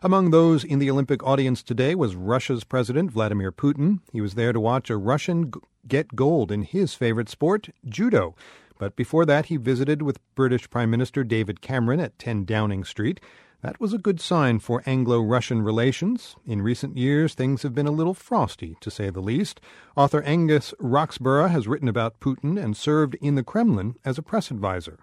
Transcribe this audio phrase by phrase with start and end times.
[0.00, 3.98] Among those in the Olympic audience today was Russia's President Vladimir Putin.
[4.12, 5.50] He was there to watch a Russian
[5.88, 8.36] get gold in his favorite sport, judo.
[8.78, 13.18] But before that, he visited with British Prime Minister David Cameron at 10 Downing Street.
[13.60, 16.36] That was a good sign for Anglo Russian relations.
[16.46, 19.60] In recent years, things have been a little frosty, to say the least.
[19.96, 24.52] Author Angus Roxburgh has written about Putin and served in the Kremlin as a press
[24.52, 25.00] advisor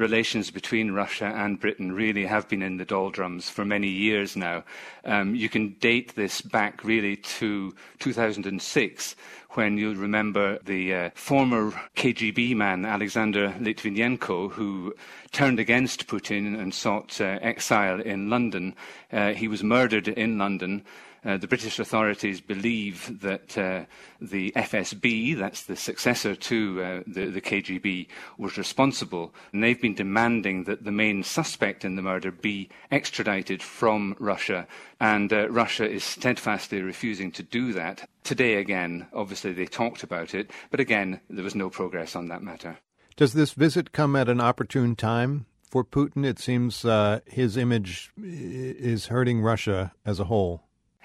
[0.00, 4.64] relations between Russia and Britain really have been in the doldrums for many years now.
[5.04, 9.14] Um, you can date this back really to 2006,
[9.50, 14.94] when you'll remember the uh, former KGB man, Alexander Litvinenko, who
[15.32, 18.74] turned against Putin and sought uh, exile in London.
[19.12, 20.84] Uh, he was murdered in London.
[21.24, 23.84] Uh, the British authorities believe that uh,
[24.20, 28.06] the FSB, that's the successor to uh, the, the, KGB,
[28.38, 29.34] was responsible.
[29.52, 34.66] And they've been demanding that the main suspect in the murder be extradited from Russia.
[34.98, 38.08] And uh, Russia is steadfastly refusing to do that.
[38.24, 42.42] Today, again, obviously they talked about it, but again, there was no progress on that
[42.42, 42.78] matter.
[43.16, 45.44] Does this visit come at an opportune time?
[45.70, 50.64] For Putin, it seems uh, his image is hurting Russia as a whole.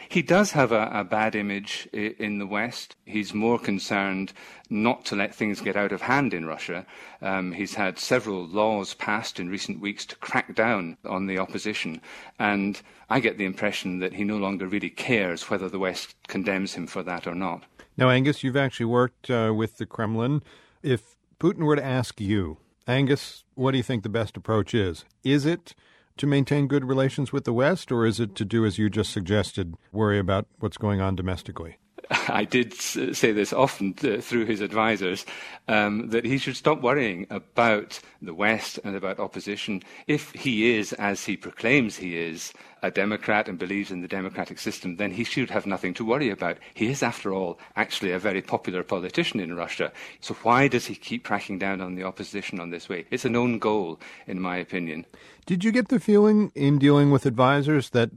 [0.09, 2.95] He does have a, a, bad image in the West.
[3.06, 4.34] He's more concerned
[4.70, 6.86] not to let things get out of hand in Russia.
[7.22, 12.02] Um, he's had several laws passed in recent weeks to crack down on the opposition.
[12.39, 16.73] And I get the impression that he no longer really cares whether the West condemns
[16.73, 17.64] him for that or not.
[17.97, 20.42] Now, Angus, you've actually worked uh, with the Kremlin.
[20.84, 25.06] If Putin were to ask you, Angus, what do you think the best approach is?
[25.23, 25.73] Is it
[26.18, 29.12] to maintain good relations with the West, or is it to do as you just
[29.12, 31.78] suggested, worry about what's going on domestically?
[32.09, 35.25] I did say this often through his advisors
[35.67, 39.81] um, that he should stop worrying about the West and about opposition.
[40.08, 42.53] If he is, as he proclaims he is,
[42.84, 46.30] a Democrat and believes in the democratic system, then he should have nothing to worry
[46.30, 46.58] about.
[46.73, 49.92] He is, after all, actually a very popular politician in Russia.
[50.19, 53.06] So why does he keep cracking down on the opposition on this way?
[53.09, 55.06] It's a known goal, in my opinion.
[55.47, 58.12] Did you get the feeling in dealing with advisors that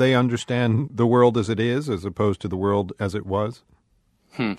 [0.00, 3.62] they understand the world as it is as opposed to the world as it was?
[4.32, 4.54] Hmm.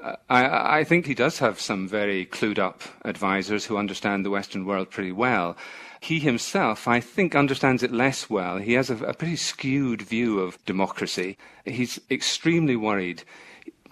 [0.00, 4.30] Uh, I, I, think he does have some very clued up advisors who understand the
[4.30, 5.56] Western world pretty well.
[6.00, 8.58] He himself, I think, understands it less well.
[8.58, 11.36] He has a, a pretty skewed view of democracy.
[11.64, 13.24] He's extremely worried,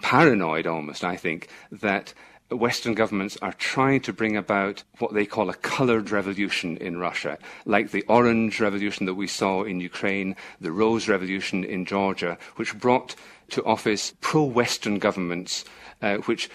[0.01, 2.13] paranoid almost, I think, that
[2.49, 7.37] Western governments are trying to bring about what they call a colored revolution in Russia,
[7.65, 12.77] like the orange revolution that we saw in Ukraine, the rose revolution in Georgia, which
[12.79, 13.15] brought
[13.49, 15.65] to office pro Western governments,
[16.01, 16.49] uh, which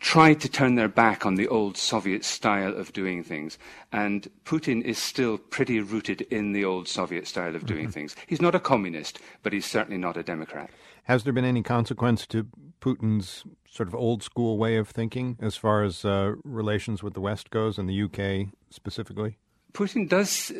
[0.00, 3.58] tried to turn their back on the old Soviet style of doing things.
[3.92, 7.92] And Putin is still pretty rooted in the old Soviet style of doing mm-hmm.
[7.92, 8.16] things.
[8.26, 10.70] He's not a communist, but he's certainly not a Democrat.
[11.04, 12.46] Has there been any consequence to
[12.80, 17.20] Putin's sort of old school way of thinking as far as uh, relations with the
[17.20, 19.38] West goes, and the UK specifically?
[19.72, 20.52] Putin does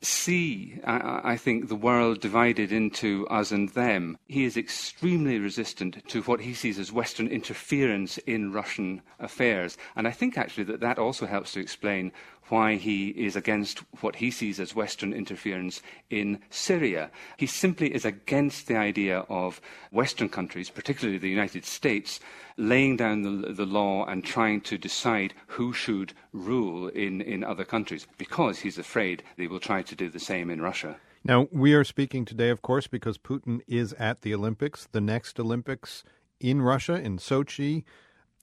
[0.00, 4.18] see, I, I, think, the world divided into us and them.
[4.28, 9.76] He is extremely resistant to what he sees as Western interference in Russian affairs.
[9.96, 12.12] And I think actually that that also helps to explain
[12.48, 17.10] why he is against what he sees as Western interference in Syria.
[17.36, 19.60] He simply is against the idea of
[19.90, 22.20] Western countries, particularly the United States,
[22.56, 27.64] laying down the, the law and trying to decide who should rule in, in other
[27.64, 30.96] countries because he's afraid they will try to do the same in Russia.
[31.24, 35.38] Now, we are speaking today, of course, because Putin is at the Olympics, the next
[35.40, 36.04] Olympics
[36.40, 37.84] in Russia, in Sochi.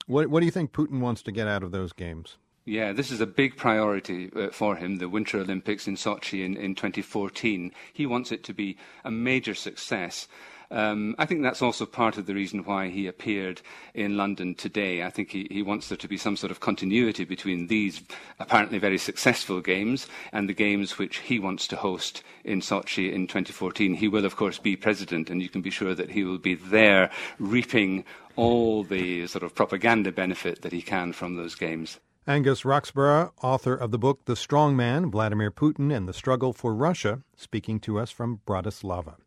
[0.08, 2.38] What, what do you think Putin wants to get out of those games?
[2.66, 6.58] Yeah, this is a big priority uh, for him, the Winter Olympics in Sochi in,
[6.58, 7.72] in 2014.
[7.94, 10.28] He wants it to be a major success.
[10.72, 13.62] Um, I think that's also part of the reason why he appeared
[13.94, 15.04] in London today.
[15.04, 18.02] I think he, he, wants there to be some sort of continuity between these
[18.40, 23.28] apparently very successful games and the games which he wants to host in Sochi in
[23.28, 23.96] 2014.
[23.96, 26.56] He will, of course, be president, and you can be sure that he will be
[26.56, 27.10] there
[27.40, 28.04] reaping
[28.36, 32.00] all the sort of propaganda benefit that he can from those games.
[32.28, 36.74] Angus Roxburgh, author of the book The Strong Man, Vladimir Putin and the Struggle for
[36.74, 39.18] Russia, speaking to us from Bratislava.